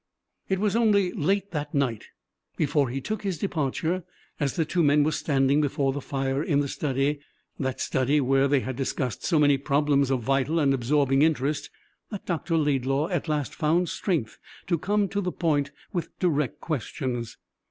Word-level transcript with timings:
It 0.49 0.57
was 0.57 0.75
only 0.75 1.11
late 1.11 1.51
that 1.51 1.75
night, 1.75 2.05
before 2.57 2.89
he 2.89 2.99
took 2.99 3.21
his 3.21 3.37
departure, 3.37 4.03
as 4.39 4.55
the 4.55 4.65
two 4.65 4.81
men 4.81 5.03
were 5.03 5.11
standing 5.11 5.61
before 5.61 5.93
the 5.93 6.01
fire 6.01 6.41
in 6.41 6.59
the 6.59 6.67
study 6.67 7.19
that 7.59 7.79
study 7.79 8.19
where 8.19 8.47
they 8.47 8.61
had 8.61 8.75
discussed 8.75 9.23
so 9.23 9.37
many 9.37 9.59
problems 9.59 10.09
of 10.09 10.23
vital 10.23 10.57
and 10.59 10.73
absorbing 10.73 11.21
interest 11.21 11.69
that 12.09 12.25
Dr. 12.25 12.57
Laidlaw 12.57 13.09
at 13.09 13.27
last 13.27 13.53
found 13.53 13.89
strength 13.89 14.39
to 14.65 14.79
come 14.79 15.07
to 15.07 15.21
the 15.21 15.31
point 15.31 15.69
with 15.93 16.17
direct 16.17 16.59
questions. 16.61 17.37